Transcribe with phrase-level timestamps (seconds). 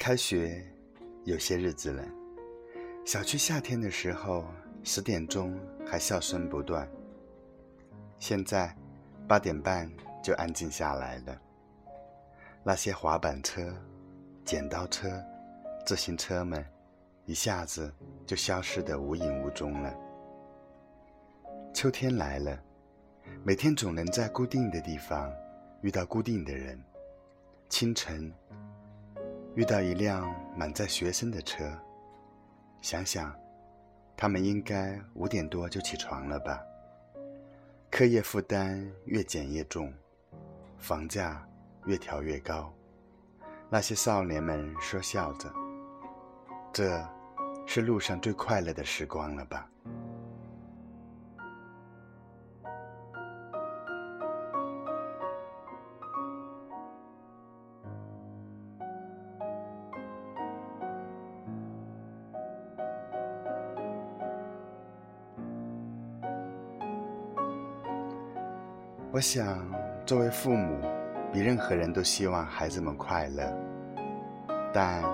[0.00, 0.64] 开学
[1.24, 2.02] 有些日子了，
[3.04, 4.46] 小区夏天的时候
[4.82, 5.54] 十点钟
[5.86, 6.90] 还笑声不断，
[8.18, 8.74] 现在
[9.28, 11.38] 八点半就安静下来了。
[12.64, 13.76] 那些滑板车、
[14.42, 15.22] 剪刀车、
[15.84, 16.64] 自行车们，
[17.26, 17.92] 一下子
[18.24, 19.94] 就消失得无影无踪了。
[21.74, 22.58] 秋天来了，
[23.44, 25.30] 每天总能在固定的地方
[25.82, 26.82] 遇到固定的人。
[27.68, 28.32] 清晨
[29.54, 31.64] 遇到一辆满载学生的车，
[32.80, 33.34] 想想，
[34.16, 36.60] 他们应该五点多就起床了吧？
[37.90, 39.92] 课业负担越减越重，
[40.78, 41.46] 房价。
[41.86, 42.70] 越调越高，
[43.70, 45.50] 那些少年们说笑着
[46.70, 47.02] ：“这，
[47.66, 49.66] 是路上最快乐的时光了吧？”
[69.20, 69.62] 我想，
[70.06, 70.80] 作为父母。
[71.30, 73.54] 比任何人都希望孩子们快乐，
[74.72, 75.04] 但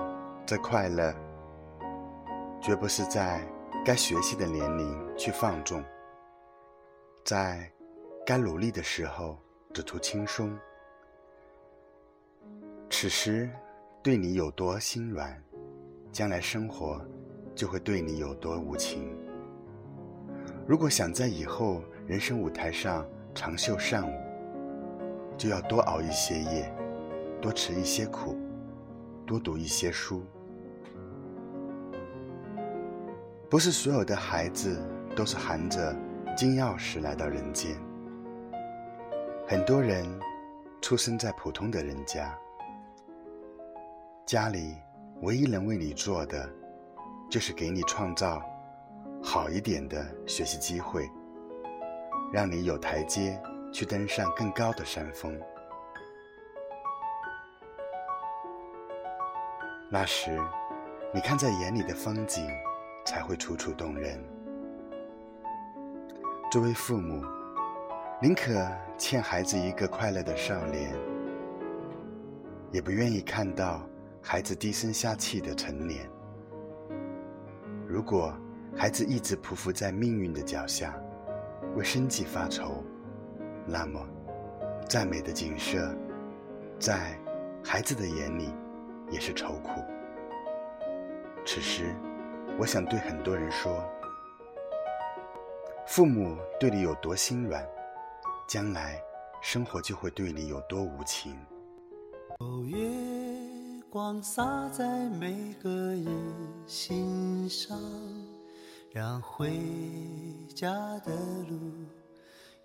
[0.45, 1.13] 这快乐
[2.61, 3.45] 绝不是在
[3.83, 5.83] 该学习的年龄去放纵，
[7.25, 7.69] 在
[8.25, 9.37] 该努力的时候
[9.73, 10.57] 只图轻松。
[12.89, 13.49] 此时
[14.01, 15.37] 对你有多心软，
[16.13, 17.05] 将来生活
[17.53, 19.13] 就会对你有多无情。
[20.65, 23.05] 如果想在以后人生舞台上
[23.37, 24.11] 长袖善舞，
[25.37, 26.73] 就要多熬一些夜，
[27.39, 28.35] 多吃一些苦，
[29.27, 30.25] 多读一些书。
[33.47, 34.83] 不是所有的孩子
[35.15, 35.95] 都是含着
[36.35, 37.77] 金钥匙来到人间。
[39.47, 40.03] 很多人
[40.81, 42.35] 出生在普通的人家，
[44.25, 44.73] 家里
[45.21, 46.49] 唯一能为你做的，
[47.29, 48.41] 就是给你创造
[49.21, 51.07] 好一点的学习机会，
[52.31, 53.41] 让你有台阶。
[53.69, 55.37] 去登上更高的山峰，
[59.91, 60.39] 那时，
[61.13, 62.49] 你看在眼里的风景
[63.05, 64.19] 才会楚楚动人。
[66.49, 67.23] 作为父母，
[68.19, 68.65] 宁可
[68.97, 70.95] 欠孩子一个快乐的少年，
[72.71, 73.87] 也不愿意看到
[74.21, 76.09] 孩子低声下气的成年。
[77.85, 78.33] 如果
[78.75, 80.97] 孩子一直匍匐在命运的脚下，
[81.77, 82.83] 为生计发愁。
[83.67, 84.03] 那么，
[84.89, 85.95] 再美的景色，
[86.79, 87.15] 在
[87.63, 88.51] 孩子的眼里
[89.11, 89.69] 也是愁苦。
[91.45, 91.95] 此时，
[92.57, 93.79] 我想对很多人说：
[95.85, 97.63] 父母对你有多心软，
[98.47, 98.99] 将来
[99.39, 101.37] 生活就会对你有多无情。
[102.39, 102.77] 哦月
[103.89, 106.07] 光洒在每个人
[106.65, 107.79] 心上，
[108.91, 109.51] 让回
[110.55, 111.11] 家的
[111.49, 111.57] 路。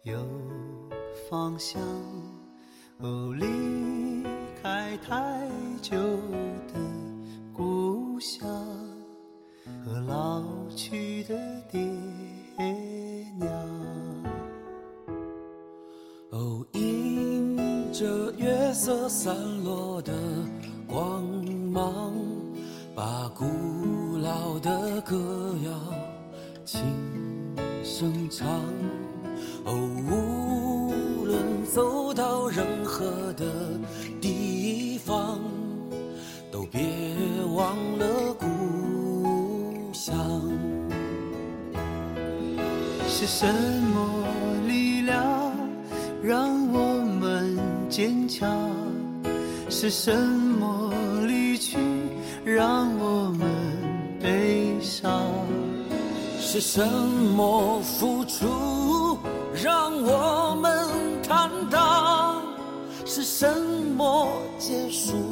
[0.02, 0.18] 有
[1.30, 1.80] 方向，
[2.98, 3.46] 哦，离
[4.60, 5.48] 开太
[5.80, 5.96] 久
[6.66, 6.74] 的
[7.52, 8.48] 故乡
[9.84, 10.42] 和老
[10.74, 11.36] 去的
[11.70, 11.80] 爹
[13.38, 13.48] 娘，
[16.30, 20.12] 哦，迎着月色散落的
[20.88, 21.22] 光
[21.70, 22.12] 芒，
[22.92, 23.44] 把古
[24.18, 25.70] 老的歌谣
[26.72, 26.80] 轻
[27.84, 28.48] 声唱。
[29.66, 29.74] 哦，
[30.08, 33.44] 无论走到任何的
[34.22, 35.38] 地方，
[36.50, 36.80] 都别
[37.54, 38.46] 忘了故
[39.92, 40.16] 乡。
[43.06, 43.46] 是什
[43.94, 44.26] 么
[44.66, 45.52] 力量
[46.22, 47.58] 让我们
[47.90, 48.50] 坚强？
[49.68, 50.90] 是什么
[51.26, 51.76] 离去
[52.46, 53.01] 让我
[56.52, 59.16] 是什么付出？
[59.54, 60.86] 让我们
[61.26, 62.42] 坦荡，
[63.06, 63.50] 是什
[63.96, 64.28] 么
[64.58, 65.31] 结束？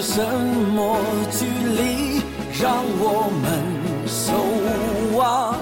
[0.00, 0.96] 是什么
[1.28, 2.22] 距离
[2.62, 3.44] 让我们
[4.06, 4.32] 守
[5.16, 5.58] 望？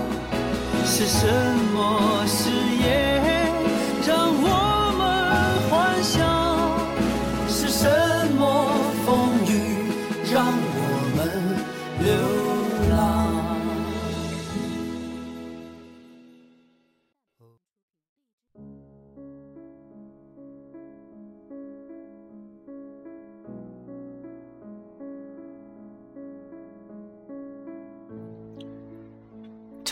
[0.85, 1.27] 是什
[1.73, 2.51] 么誓
[2.85, 3.26] 言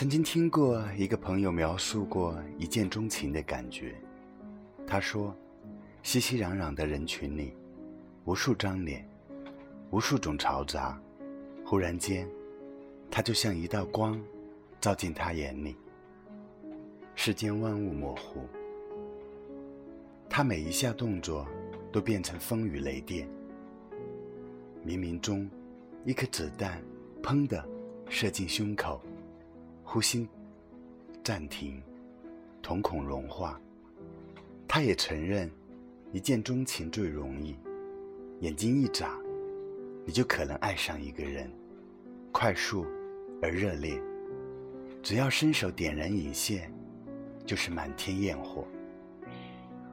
[0.05, 3.95] 曾经听过一个朋友描述过一见钟情的感觉。
[4.85, 5.35] 他说，
[6.03, 7.55] 熙熙攘攘的人群里，
[8.23, 9.03] 无数张脸，
[9.89, 11.01] 无数种嘈杂，
[11.65, 12.29] 忽然间，
[13.09, 14.23] 他就像一道光，
[14.79, 15.75] 照进他眼里。
[17.15, 18.47] 世间万物模糊，
[20.29, 21.47] 他每一下动作
[21.91, 23.27] 都变成风雨雷电。
[24.85, 25.49] 冥冥中，
[26.03, 26.79] 一颗子弹，
[27.23, 27.67] 砰的
[28.07, 29.01] 射进胸口。
[29.87, 30.27] 呼吸
[31.23, 31.81] 暂停，
[32.61, 33.61] 瞳孔融化。
[34.67, 35.49] 他也承认，
[36.11, 37.55] 一见钟情最容易。
[38.41, 39.17] 眼睛一眨，
[40.03, 41.49] 你就可能爱上一个人，
[42.31, 42.85] 快速
[43.41, 44.01] 而热烈。
[45.03, 46.69] 只要伸手点燃引线，
[47.45, 48.67] 就是满天焰火。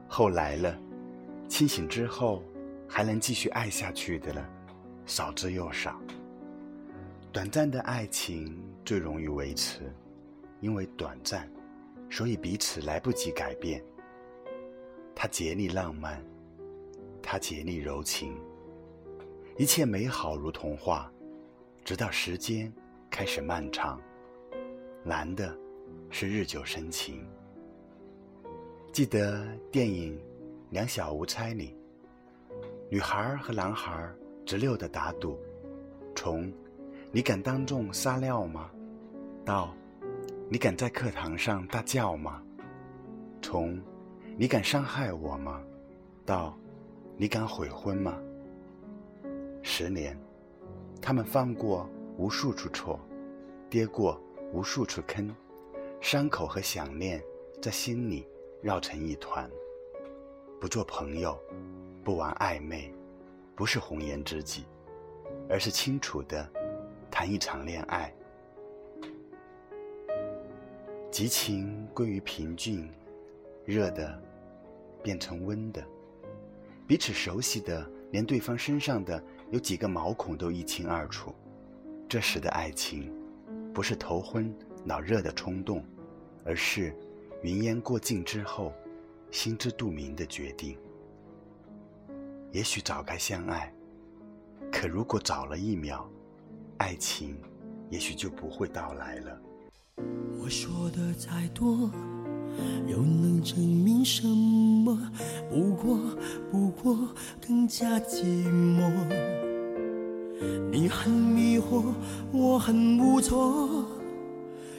[0.07, 0.77] 后来了，
[1.47, 2.43] 清醒之后
[2.87, 4.49] 还能继续爱下去的了，
[5.05, 6.01] 少之又少。
[7.31, 9.93] 短暂的爱情最容易维持，
[10.59, 11.49] 因为短暂，
[12.09, 13.83] 所以彼此来不及改变。
[15.15, 16.23] 他竭力浪漫，
[17.21, 18.35] 他竭力柔情，
[19.57, 21.11] 一切美好如童话，
[21.85, 22.71] 直到时间
[23.09, 24.01] 开始漫长。
[25.03, 25.55] 难的
[26.09, 27.25] 是日久生情。
[28.91, 30.17] 记得电影
[30.71, 31.75] 《两小无猜》里，
[32.89, 34.11] 女孩和男孩
[34.45, 35.39] 直溜的打赌，
[36.15, 36.51] 从
[37.11, 38.69] 你敢当众撒尿吗？
[39.45, 39.73] 到，
[40.49, 42.41] 你敢在课堂上大叫吗？
[43.41, 43.77] 从，
[44.37, 45.61] 你敢伤害我吗？
[46.25, 46.57] 到，
[47.17, 48.17] 你敢悔婚吗？
[49.61, 50.17] 十年，
[51.01, 52.97] 他们犯过无数处错，
[53.69, 54.17] 跌过
[54.53, 55.35] 无数处坑，
[55.99, 57.21] 伤口和想念
[57.61, 58.25] 在心里
[58.61, 59.49] 绕成一团。
[60.59, 61.37] 不做朋友，
[62.01, 62.93] 不玩暧昧，
[63.55, 64.63] 不是红颜知己，
[65.49, 66.49] 而是清楚的。
[67.11, 68.11] 谈一场恋爱，
[71.13, 72.89] 激情归于平静，
[73.65, 74.19] 热的
[75.03, 75.85] 变成温的，
[76.87, 81.31] 彼此熟悉的连对方身上的有几个毛孔都一清二楚。
[82.09, 83.13] 这时的爱情，
[83.71, 84.51] 不是头昏
[84.83, 85.85] 脑热的冲动，
[86.43, 86.91] 而是
[87.43, 88.73] 云烟过境之后，
[89.29, 90.75] 心知肚明的决定。
[92.51, 93.71] 也许早该相爱，
[94.71, 96.09] 可如果早了一秒。
[96.79, 97.37] 爱情，
[97.91, 99.39] 也许就不会到来了。
[99.97, 101.89] 我说的再多，
[102.87, 104.97] 又能证明什么？
[105.49, 105.99] 不过，
[106.51, 106.97] 不过
[107.45, 108.91] 更加寂寞。
[110.71, 111.83] 你很迷惑，
[112.31, 113.85] 我很无措，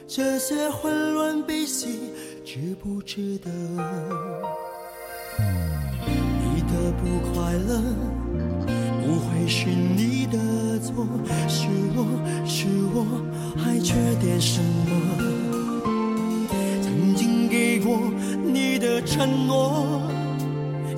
[0.07, 2.11] 这些混乱悲喜，
[2.43, 3.49] 值不值得？
[5.39, 7.81] 你的不快乐。
[9.05, 10.37] 不会是你的
[10.85, 11.07] 错，
[11.47, 12.05] 是我
[12.45, 13.03] 是我
[13.57, 14.91] 还缺点什么？
[16.83, 17.97] 曾经给过
[18.43, 20.03] 你的承诺，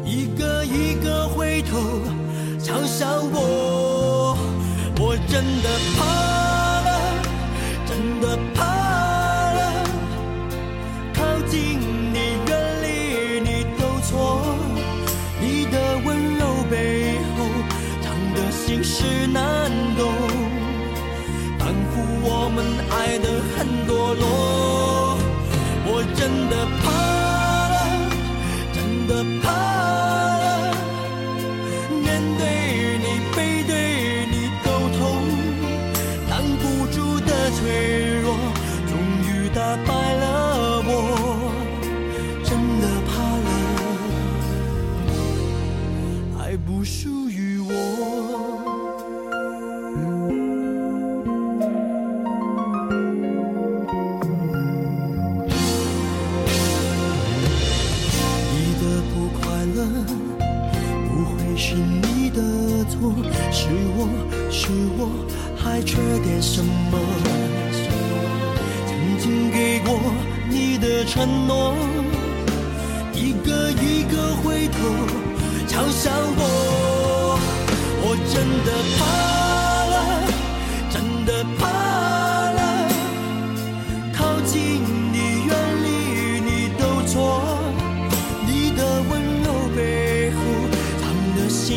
[0.04, 1.78] 一个一个回头
[2.60, 4.38] 嘲笑我，
[5.00, 6.37] 我真的怕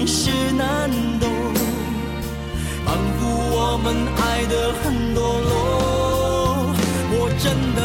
[0.07, 0.91] 是难
[1.21, 1.29] 懂，
[2.85, 3.21] 仿佛
[3.53, 6.75] 我们爱得很堕落。
[7.13, 7.79] 我真的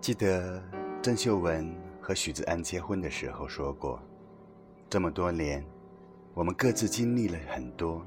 [0.00, 0.62] 记得
[1.02, 4.00] 郑秀文和许志安结婚的时候说过，
[4.88, 5.62] 这么多年，
[6.32, 8.02] 我们各自经历了很多，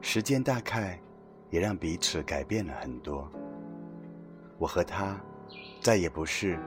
[0.00, 0.98] 时间大概
[1.50, 3.30] 也让彼此改变了很多。
[4.56, 5.20] 我和他
[5.82, 6.58] 再也不是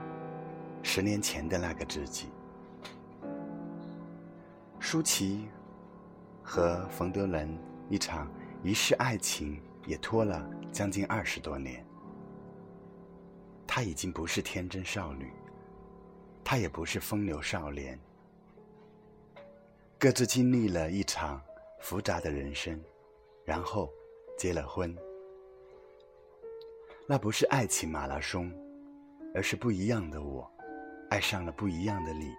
[0.80, 2.28] 十年前的那个自己。
[4.78, 5.48] 舒淇
[6.40, 7.58] 和冯德伦
[7.90, 8.30] 一场
[8.62, 11.84] 一世爱情也拖了将近二十多年。
[13.76, 15.30] 她已经不是天真少女，
[16.42, 18.00] 他也不是风流少年，
[19.98, 21.42] 各自经历了一场
[21.82, 22.82] 复杂的人生，
[23.44, 23.92] 然后
[24.38, 24.96] 结了婚。
[27.06, 28.50] 那不是爱情马拉松，
[29.34, 30.50] 而是不一样的我，
[31.10, 32.32] 爱上了不一样的你。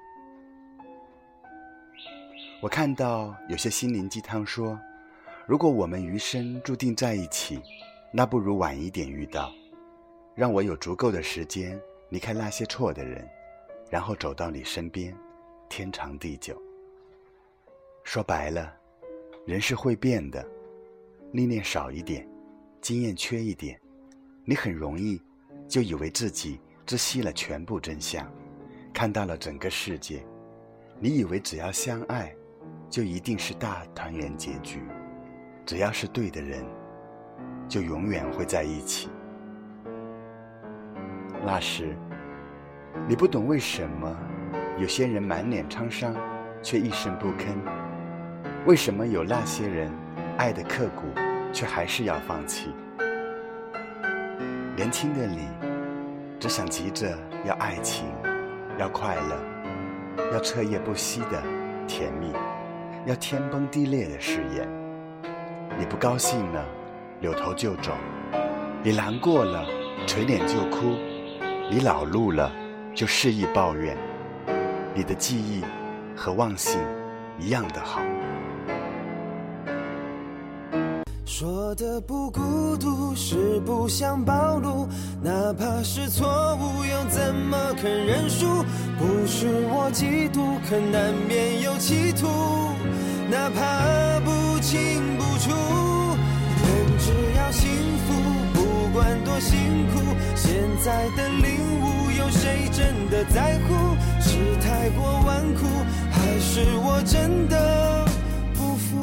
[2.63, 4.79] 我看到有些心灵鸡汤说，
[5.45, 7.61] 如果我们余生注定在一起，
[8.11, 9.51] 那不如晚一点遇到。
[10.37, 13.27] 让我有足够的时间离开那些错的人，
[13.89, 15.17] 然后走到你身边，
[15.67, 16.55] 天长地久。
[18.03, 18.71] 说白了，
[19.47, 20.47] 人是会变的，
[21.31, 22.29] 历练少一点，
[22.81, 23.81] 经验缺一点，
[24.45, 25.19] 你很容易
[25.67, 28.31] 就以为自己知悉了全部真相，
[28.93, 30.23] 看到了整个世界。
[30.99, 32.31] 你以为只要相爱，
[32.91, 34.83] 就一定是大团圆结局，
[35.65, 36.63] 只要是对的人，
[37.67, 39.09] 就永远会在一起。
[41.49, 41.95] 那时，
[43.07, 44.13] 你不懂为什么
[44.77, 46.13] 有些人满脸沧桑，
[46.61, 47.55] 却一声不吭；
[48.65, 49.89] 为什么有那些人
[50.37, 51.03] 爱的刻骨，
[51.53, 52.73] 却还是要放弃。
[54.75, 55.47] 年轻的你，
[56.37, 58.07] 只想急着要爱情，
[58.77, 61.41] 要快乐，要彻夜不息的
[61.87, 62.33] 甜蜜，
[63.05, 64.67] 要天崩地裂的誓言。
[65.79, 66.65] 你不高兴了，
[67.21, 67.93] 扭头就走；
[68.83, 69.65] 你难过了，
[70.05, 70.97] 垂脸就哭。
[71.69, 72.49] 你恼怒了，
[72.95, 73.93] 就肆意抱怨；
[74.95, 75.61] 你的记忆
[76.15, 76.79] 和忘性，
[77.37, 77.99] 一样的好。
[81.25, 84.87] 说的不孤独是不想暴露，
[85.21, 88.63] 哪怕是错误又怎么肯认输？
[88.97, 92.27] 不是我嫉妒，可难免有企图，
[93.29, 95.51] 哪怕不清不楚。
[96.63, 97.69] 人只要心，
[98.97, 99.59] 管多辛
[99.93, 99.99] 苦，
[100.33, 103.95] 现在的领悟，有谁真的在乎？
[104.19, 105.67] 是太过顽固，
[106.09, 108.07] 还是我真的？
[108.55, 108.97] 不服？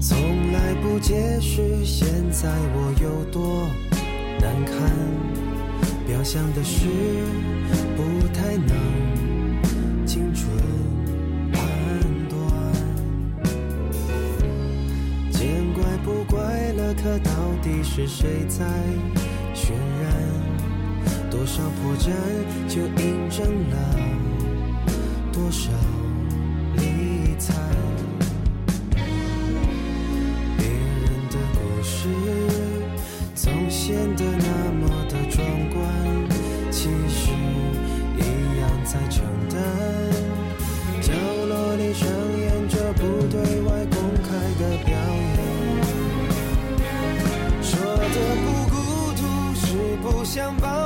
[0.00, 3.68] 从来不解释现在我有多
[4.40, 4.74] 难堪，
[6.08, 6.88] 表象的事
[7.96, 8.74] 不太能
[10.04, 10.48] 精准
[16.94, 17.30] 可到
[17.62, 18.64] 底是谁在
[19.54, 20.10] 渲染？
[21.30, 22.10] 多少破绽
[22.68, 23.76] 就印证了
[25.32, 25.70] 多少
[26.76, 27.69] 理睬。
[50.32, 50.79] 想抱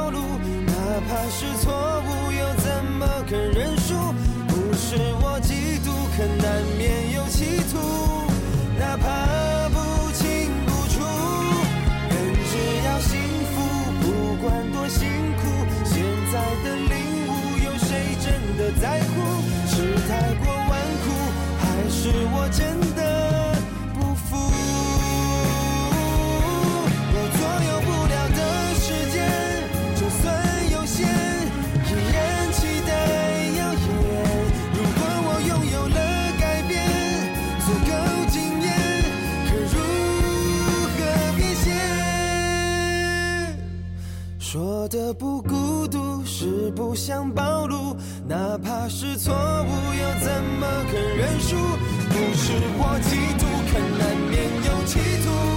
[47.04, 47.94] 想暴露。
[48.26, 51.54] 哪怕是错误，又怎么肯认输？
[52.08, 55.53] 不是我嫉妒，可难免有企图。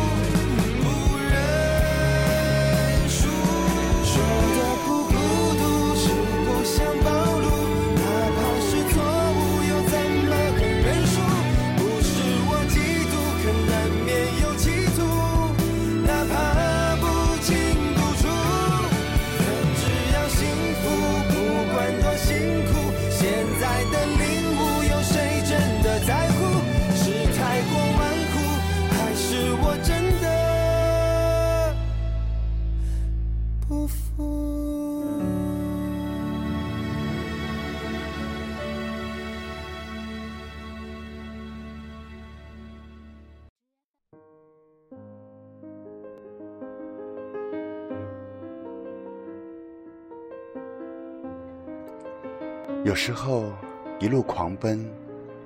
[52.88, 53.52] 有时候，
[54.00, 54.90] 一路狂奔，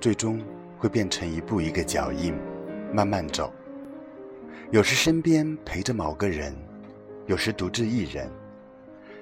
[0.00, 0.40] 最终
[0.78, 2.32] 会变成一步一个脚印，
[2.94, 3.52] 慢慢走。
[4.70, 6.54] 有时身边陪着某个人，
[7.26, 8.30] 有时独自一人。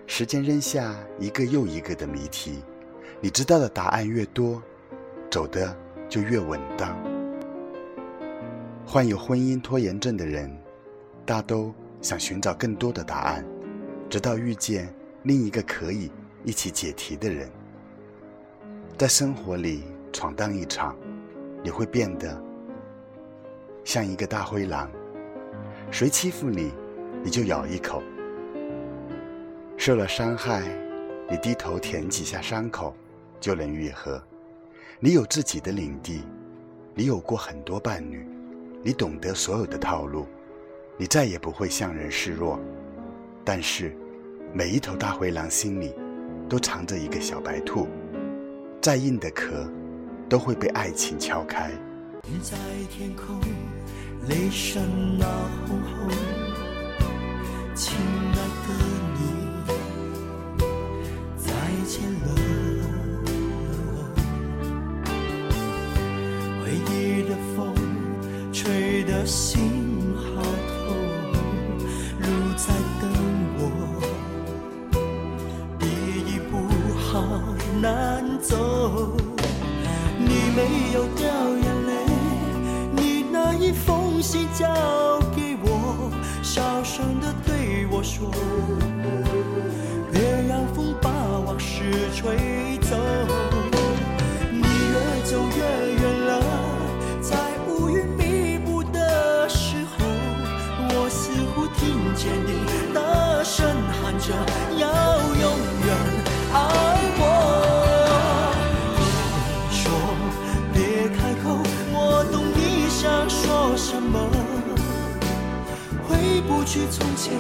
[0.07, 2.63] 时间扔下一个又一个的谜题，
[3.23, 4.63] 你知道的答案越多，
[5.31, 5.75] 走的
[6.07, 6.95] 就越稳当。
[8.85, 10.55] 患有婚姻拖延症的人，
[11.25, 13.43] 大都想寻找更多的答案，
[14.11, 16.13] 直到遇见另一个可以
[16.45, 17.51] 一起解题的人。
[19.01, 20.95] 在生活里闯荡一场，
[21.65, 22.39] 你会变得
[23.83, 24.91] 像一个大灰狼。
[25.91, 26.71] 谁欺负你，
[27.25, 28.03] 你就咬一口。
[29.79, 30.65] 受了伤害，
[31.31, 32.95] 你低头舔几下伤口，
[33.41, 34.23] 就能愈合。
[34.99, 36.23] 你有自己的领地，
[36.95, 38.27] 你有过很多伴侣，
[38.83, 40.27] 你懂得所有的套路，
[40.99, 42.61] 你再也不会向人示弱。
[43.47, 43.97] 但是，
[44.53, 45.95] 每一头大灰狼心里，
[46.51, 47.89] 都藏着一个小白兔。
[48.81, 49.71] 再硬的壳，
[50.27, 51.71] 都会被爱情敲开。
[52.41, 52.57] 在
[52.91, 53.39] 天空，
[54.27, 55.27] 雷声呐
[55.67, 56.09] 轰轰，
[57.75, 58.69] 亲爱的
[59.19, 59.21] 你，
[61.37, 61.53] 再
[61.87, 62.29] 见了。
[66.65, 67.75] 回忆的风，
[68.51, 69.80] 吹得心
[80.61, 81.93] 没有掉眼泪，
[82.95, 86.11] 你那一封信交给我，
[86.43, 88.31] 小声的对我说，
[90.13, 91.11] 别让风把
[91.47, 92.70] 往事吹。
[116.71, 117.35] 去从前，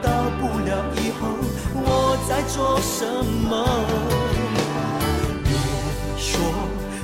[0.00, 1.26] 到不了以后，
[1.74, 3.04] 我在做什
[3.50, 3.52] 么？
[5.42, 5.50] 别
[6.16, 6.38] 说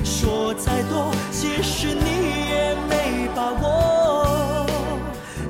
[0.01, 2.05] 说再多，其实你
[2.47, 4.65] 也没把握。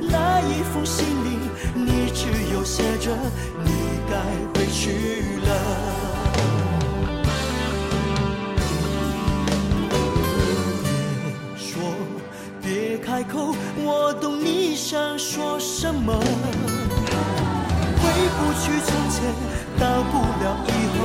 [0.02, 1.38] 那一封信里，
[1.76, 3.16] 你只有写着
[3.64, 3.70] 你
[4.10, 4.18] 该
[4.56, 5.50] 回去了。
[9.88, 9.96] 别
[11.56, 11.80] 说，
[12.60, 13.54] 别开口，
[13.86, 14.33] 我懂
[14.94, 16.14] 想说什么。
[16.14, 18.04] 回
[18.38, 19.26] 不去从前，
[19.80, 21.00] 到不了以后，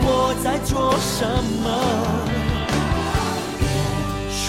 [0.00, 0.08] 我
[0.42, 1.20] 在做什
[1.62, 1.68] 么？
[4.30, 4.40] 说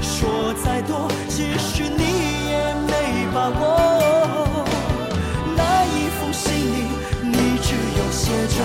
[0.00, 2.04] 说再多，其实你
[2.48, 2.90] 也没
[3.34, 3.62] 把握。
[5.54, 6.88] 那一封信里，
[7.20, 8.64] 你只有写着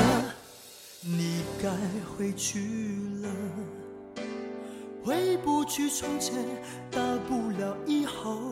[1.02, 1.68] 你该
[2.16, 3.28] 回去了。
[5.04, 6.36] 回不去从前，
[6.90, 8.51] 到不了以后，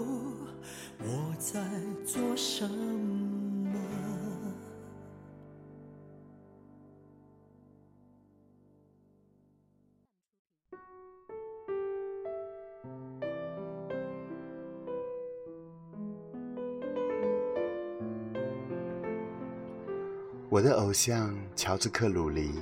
[2.11, 3.69] 做什么？
[20.49, 22.59] 我的偶像乔治克鲁尼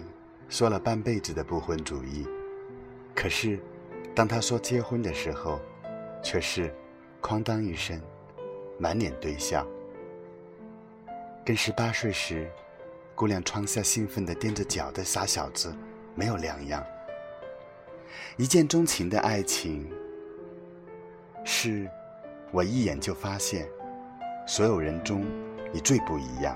[0.50, 2.28] 说了半辈子的不婚主义，
[3.16, 3.58] 可是
[4.14, 5.62] 当他说结婚的时候，
[6.22, 6.70] 却是
[7.22, 7.98] 哐当一声，
[8.80, 9.66] 满脸堆笑，
[11.44, 12.48] 跟十八岁时
[13.16, 15.76] 姑娘窗下兴奋的踮着脚的傻小子
[16.14, 16.86] 没有两样。
[18.38, 19.90] 一见钟情的爱情，
[21.44, 21.90] 是
[22.52, 23.68] 我一眼就发现，
[24.48, 25.26] 所有人中
[25.74, 26.56] 你最不一样。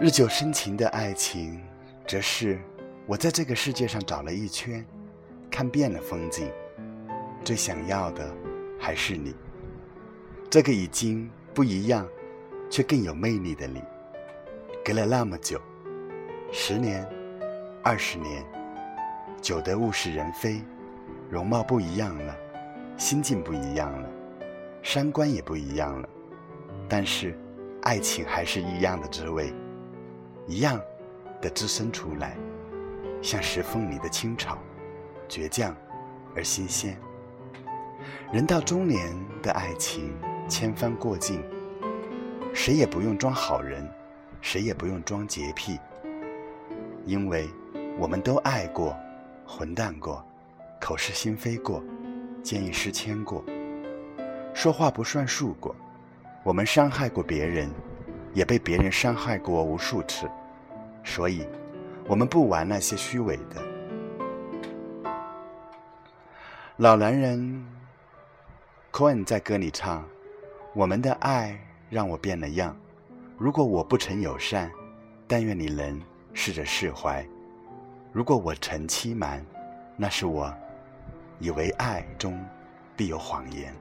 [0.00, 1.62] 日久生情的爱情，
[2.08, 2.58] 则是
[3.06, 4.82] 我在这个世界上找了一圈，
[5.50, 6.50] 看遍了风景，
[7.44, 8.34] 最想要的
[8.78, 9.34] 还是你。
[10.50, 12.04] 这个已经不一样，
[12.68, 13.80] 却更有魅力的你。
[14.84, 15.60] 隔了那么久，
[16.50, 17.08] 十年、
[17.84, 18.44] 二十年，
[19.40, 20.60] 久得物是人非，
[21.30, 22.36] 容貌不一样了，
[22.96, 24.08] 心境不一样了，
[24.82, 26.08] 三观也不一样了，
[26.88, 27.38] 但是
[27.82, 29.54] 爱情还是一样的滋味。
[30.48, 30.80] 一样
[31.40, 32.36] 的滋生出来，
[33.22, 34.58] 像石缝里的青草，
[35.28, 35.72] 倔强
[36.34, 37.00] 而新鲜。
[38.32, 40.12] 人到中年的爱情
[40.50, 41.42] 千帆过尽，
[42.52, 43.88] 谁也不用装好人，
[44.42, 45.78] 谁也不用装洁癖，
[47.06, 47.48] 因为
[47.96, 48.94] 我们都爱过，
[49.46, 50.22] 混蛋过，
[50.80, 51.82] 口是心非过，
[52.42, 53.44] 见异思迁过，
[54.52, 55.74] 说话不算数过，
[56.42, 57.70] 我们伤害过别人。
[58.32, 60.30] 也被别人伤害过无数次，
[61.02, 61.44] 所以，
[62.06, 63.60] 我们不玩那些虚伪的。
[66.76, 67.66] 老男人
[68.92, 70.04] Cohen 在歌里唱
[70.74, 72.76] ：“我们的爱让我变了样，
[73.38, 74.70] 如果我不曾友善，
[75.26, 76.00] 但愿你能
[76.32, 77.24] 试着释怀；
[78.12, 79.44] 如果我曾欺瞒，
[79.96, 80.52] 那是我
[81.38, 82.38] 以为爱中
[82.96, 83.74] 必有谎言。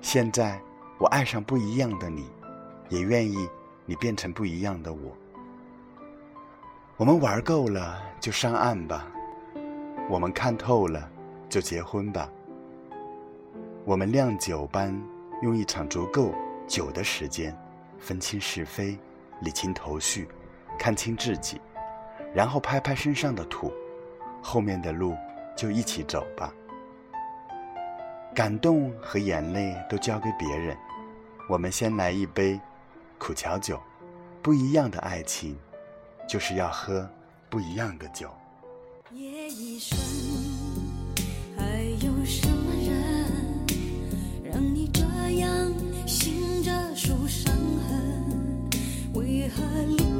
[0.00, 0.60] 现在
[0.98, 2.28] 我爱上不一样的你。”
[2.90, 3.48] 也愿意
[3.86, 5.16] 你变成不一样的我。
[6.96, 9.06] 我们玩够了就上岸吧，
[10.08, 11.08] 我们看透了
[11.48, 12.28] 就结婚吧。
[13.84, 14.92] 我们酿酒般
[15.42, 16.34] 用一场足够
[16.66, 17.56] 久的时间，
[17.98, 18.98] 分清是非，
[19.40, 20.28] 理清头绪，
[20.78, 21.60] 看清自己，
[22.34, 23.72] 然后拍拍身上的土，
[24.42, 25.16] 后面的路
[25.56, 26.52] 就一起走吧。
[28.34, 30.76] 感动和眼泪都交给别人，
[31.48, 32.60] 我们先来一杯。
[33.18, 33.78] 苦荞酒，
[34.40, 35.58] 不一样的爱情，
[36.26, 37.06] 就是要喝
[37.50, 38.30] 不一样的酒。
[39.10, 39.98] 夜已深，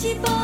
[0.00, 0.39] 一起。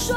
[0.00, 0.16] 说，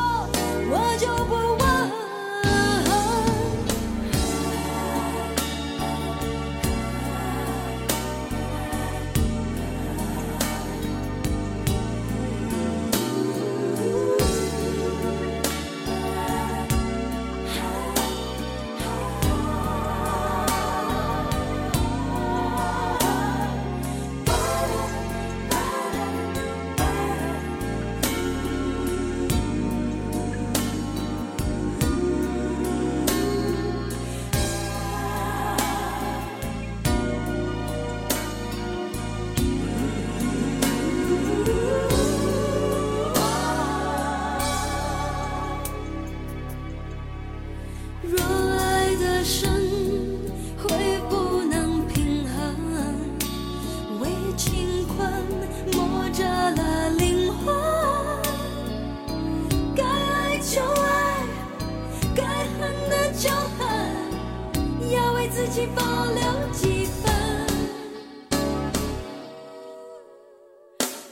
[65.64, 66.22] 要为自己保留
[66.52, 67.14] 几分。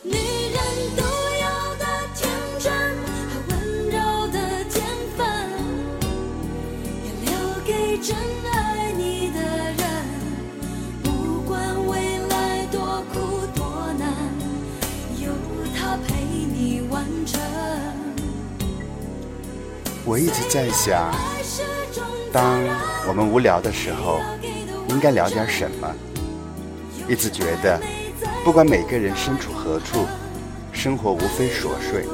[0.04, 0.60] 女人
[0.96, 1.46] 独有
[1.78, 1.86] 的
[2.16, 2.20] 天
[2.60, 2.72] 真
[3.30, 3.52] 和温
[3.90, 3.96] 柔
[4.28, 4.38] 的
[4.70, 4.76] 天
[5.18, 5.20] 分。
[7.06, 7.32] 要留
[7.66, 8.16] 给真
[8.52, 9.84] 爱你的人，
[11.04, 11.52] 不管
[11.88, 11.92] 未
[12.30, 13.16] 来多苦
[13.56, 13.60] 多
[13.98, 14.04] 难，
[15.20, 15.32] 有
[15.78, 17.40] 他陪你完成。
[20.04, 21.14] 我一直在想，
[22.34, 22.60] 当
[23.08, 24.20] 我们无聊的时候，
[24.92, 25.90] 应该聊点什么？
[27.08, 27.80] 一直觉得，
[28.44, 30.06] 不管每个人身处何处，
[30.74, 32.06] 生活无非琐碎。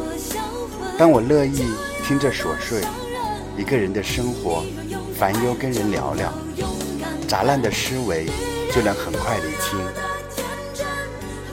[0.98, 1.63] 当我乐意
[2.04, 2.82] 听着琐碎，
[3.58, 4.63] 一个人的生活，
[5.18, 6.32] 烦忧跟人聊聊，
[7.28, 8.28] 杂乱的思维
[8.72, 9.80] 就能很快理清。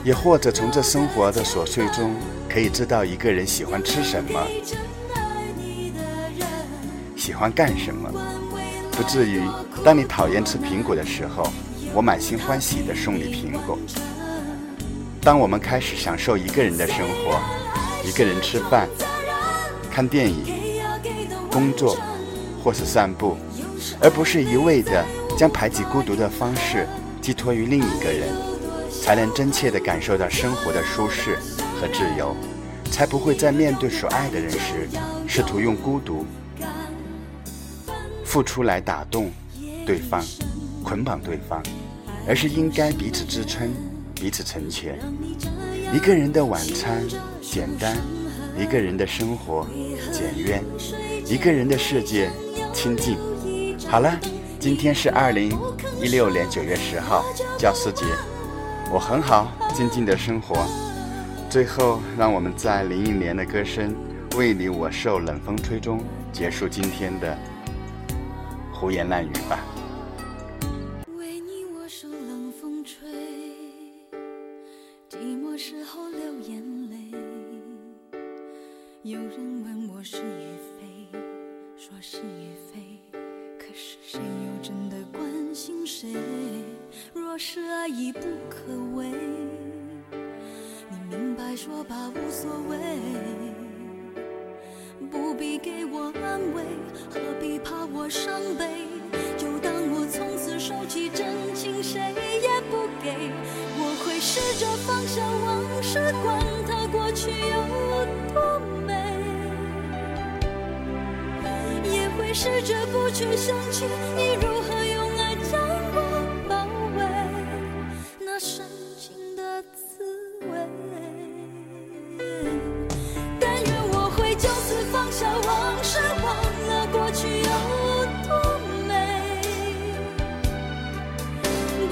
[0.03, 2.15] 也或者从这生活的琐碎中，
[2.47, 4.39] 可以知道一个人喜欢吃什么，
[7.17, 8.11] 喜欢干什么，
[8.95, 9.41] 不至于
[9.83, 11.45] 当你讨厌吃苹果的时候，
[11.93, 13.77] 我满心欢喜地送你苹果。
[15.21, 17.41] 当我们开始享受一个人的生活，
[18.07, 18.87] 一个人吃饭、
[19.91, 20.45] 看电影、
[21.51, 21.97] 工作
[22.63, 23.35] 或是散步，
[23.99, 25.03] 而不是一味的
[25.37, 26.87] 将排挤孤独的方式
[27.21, 28.29] 寄托于另一个人，
[29.03, 31.35] 才能真切地感受到生活的舒适
[31.81, 32.33] 和自由，
[32.91, 34.87] 才不会在面对所爱的人时，
[35.27, 36.25] 试图用孤独
[38.35, 39.31] 付出来打动
[39.85, 40.21] 对方、
[40.83, 41.63] 捆绑对方，
[42.27, 43.73] 而是应该彼此支撑、
[44.13, 44.99] 彼此成全。
[45.93, 47.01] 一个人的晚餐
[47.41, 47.95] 简单，
[48.59, 49.65] 一个人的生活
[50.11, 50.61] 简约，
[51.25, 52.29] 一个人的世界
[52.73, 53.17] 清静。
[53.87, 54.19] 好了，
[54.59, 55.57] 今天是二零
[56.01, 57.23] 一六年九月十号，
[57.57, 58.03] 教师节，
[58.91, 60.67] 我很好，静静的生活。
[61.49, 63.95] 最后，让我们在林忆莲的歌声
[64.37, 67.37] 《为你我受冷风吹》中结束今天的
[68.75, 69.74] 胡言乱语吧。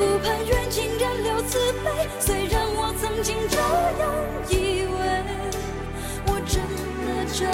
[0.04, 1.90] 不盼缘尽仍留慈悲，
[2.20, 4.04] 虽然我曾经这样
[4.50, 4.98] 以为，
[6.28, 6.60] 我真
[7.06, 7.54] 的这样